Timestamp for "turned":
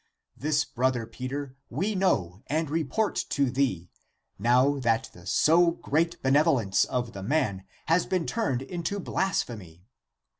8.25-8.63